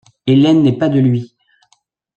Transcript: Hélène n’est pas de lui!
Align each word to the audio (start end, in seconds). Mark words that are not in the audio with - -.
Hélène 0.25 0.63
n’est 0.63 0.79
pas 0.79 0.89
de 0.89 0.99
lui! 0.99 1.35